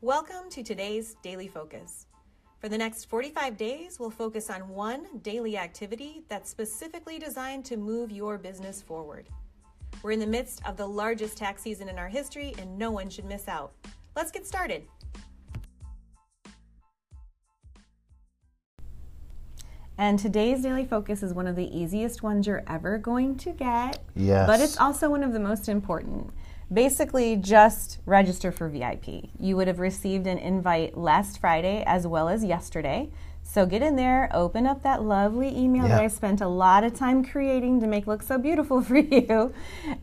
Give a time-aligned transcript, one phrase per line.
[0.00, 2.06] Welcome to today's Daily Focus.
[2.60, 7.76] For the next 45 days, we'll focus on one daily activity that's specifically designed to
[7.76, 9.28] move your business forward.
[10.04, 13.10] We're in the midst of the largest tax season in our history, and no one
[13.10, 13.72] should miss out.
[14.14, 14.84] Let's get started.
[19.98, 23.98] And today's daily focus is one of the easiest ones you're ever going to get.
[24.14, 24.46] Yes.
[24.46, 26.30] But it's also one of the most important.
[26.72, 29.30] Basically, just register for VIP.
[29.40, 33.10] You would have received an invite last Friday as well as yesterday.
[33.42, 36.92] So get in there, open up that lovely email that I spent a lot of
[36.94, 39.54] time creating to make look so beautiful for you,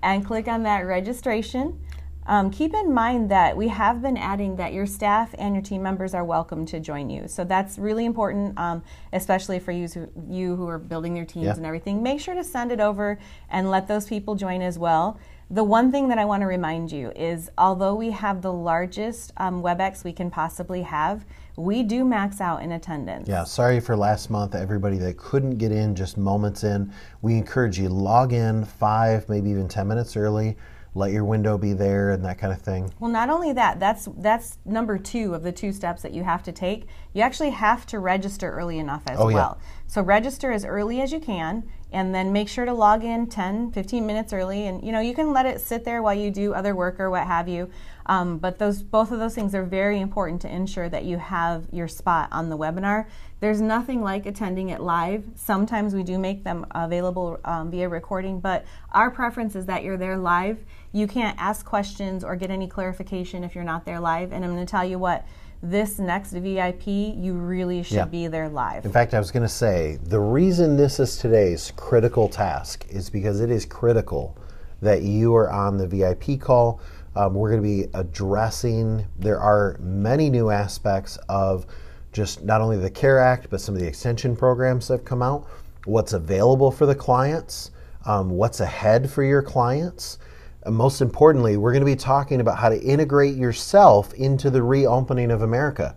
[0.02, 1.80] and click on that registration.
[2.28, 5.84] Um, keep in mind that we have been adding that your staff and your team
[5.84, 7.28] members are welcome to join you.
[7.28, 8.82] So that's really important, um,
[9.14, 11.54] especially for you who, you who are building your teams Yeah.
[11.54, 12.02] and everything.
[12.02, 13.20] Make sure to send it over
[13.52, 15.20] and let those people join as well.
[15.52, 19.32] The one thing that I want to remind you is although we have the largest
[19.38, 21.24] um, WebEx we can possibly have,
[21.56, 23.30] we do max out in attendance.
[23.30, 26.92] Yeah, sorry for last month, everybody that couldn't get in just moments in.
[27.22, 30.58] We encourage you log in five, maybe even 10 minutes early.
[30.96, 32.92] Let your window be there and that kind of thing.
[33.00, 36.42] Well, not only that, that's that's number two of the two steps that you have
[36.44, 36.88] to take.
[37.14, 39.36] You actually have to register early enough as Oh, yeah.
[39.36, 39.60] well.
[39.88, 43.72] So register as early as you can and then make sure to log in 10,
[43.72, 46.54] 15 minutes early and you know, you can let it sit there while you do
[46.54, 47.72] other work or what have you.
[48.08, 51.66] Um, but those both of those things are very important to ensure that you have
[51.72, 53.08] your spot on the webinar.
[53.40, 55.24] There's nothing like attending it live.
[55.36, 59.98] Sometimes we do make them available um, via recording, but our preference is that you're
[59.98, 60.60] there live.
[60.92, 64.34] You can't ask questions or get any clarification if you're not there live.
[64.34, 65.26] And I'm going to tell you what,
[65.62, 68.06] this next VIP, you really should Yeah.
[68.06, 68.86] be there live.
[68.86, 73.10] In fact, I was going to say the reason this is today's critical task is
[73.10, 74.36] because it is critical
[74.82, 76.80] that you are on the VIP call.
[77.16, 81.66] Um, we're going to be addressing, there are many new aspects of
[82.12, 85.22] just not only the CARE Act, but some of the extension programs that have come
[85.22, 85.48] out,
[85.86, 87.72] what's available for the clients,
[88.06, 90.20] um, what's ahead for your clients.
[90.66, 94.64] And most importantly, we're going to be talking about how to integrate yourself into the
[94.64, 95.96] reopening of America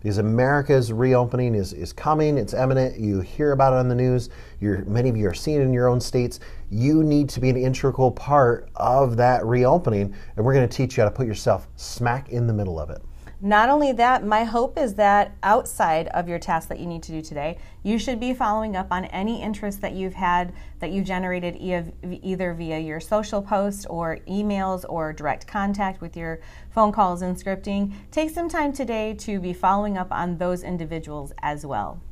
[0.00, 2.98] because America's reopening is, is coming, it's imminent.
[2.98, 4.30] You hear about it on the news.
[4.60, 6.40] You're, many of you are seeing it in your own states.
[6.70, 10.96] You need to be an integral part of that reopening, and we're going to teach
[10.96, 13.02] you how to put yourself smack in the middle of it.
[13.42, 17.12] Not only that, my hope is that outside of your tasks that you need to
[17.12, 21.02] do today, you should be following up on any interest that you've had that you
[21.02, 26.40] generated either via your social posts or emails or direct contact with your
[26.70, 27.94] phone calls and scripting.
[28.10, 32.02] Take some time today to be following up on those individuals as well.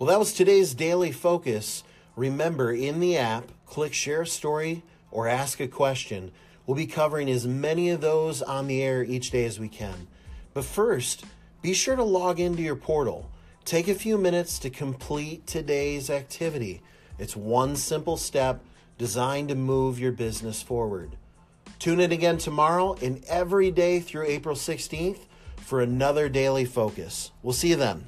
[0.00, 1.84] Well, that was today's daily focus.
[2.16, 4.82] Remember, in the app, click share a story
[5.12, 6.32] or ask a question.
[6.70, 10.06] We'll be covering as many of those on the air each day as we can.
[10.54, 11.24] But first,
[11.62, 13.28] be sure to log into your portal.
[13.64, 16.80] Take a few minutes to complete today's activity.
[17.18, 18.60] It's one simple step
[18.98, 21.16] designed to move your business forward.
[21.80, 25.26] Tune in again tomorrow and every day through April 16th
[25.56, 27.32] for another daily focus.
[27.42, 28.04] We'll see you then.